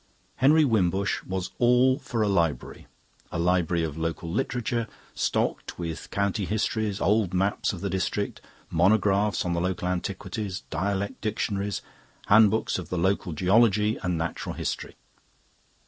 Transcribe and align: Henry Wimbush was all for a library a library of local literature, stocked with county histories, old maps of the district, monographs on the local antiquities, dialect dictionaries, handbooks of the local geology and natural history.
Henry 0.37 0.65
Wimbush 0.65 1.21
was 1.25 1.51
all 1.59 1.99
for 1.99 2.23
a 2.23 2.27
library 2.27 2.87
a 3.31 3.37
library 3.37 3.83
of 3.83 3.99
local 3.99 4.31
literature, 4.31 4.87
stocked 5.13 5.77
with 5.77 6.09
county 6.09 6.45
histories, 6.45 6.99
old 6.99 7.35
maps 7.35 7.71
of 7.71 7.81
the 7.81 7.89
district, 7.91 8.41
monographs 8.71 9.45
on 9.45 9.53
the 9.53 9.61
local 9.61 9.87
antiquities, 9.87 10.61
dialect 10.71 11.21
dictionaries, 11.21 11.83
handbooks 12.25 12.79
of 12.79 12.89
the 12.89 12.97
local 12.97 13.31
geology 13.31 13.99
and 14.01 14.17
natural 14.17 14.55
history. 14.55 14.95